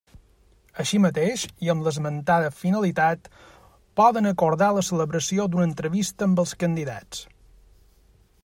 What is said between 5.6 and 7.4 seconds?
entrevista amb els candidats.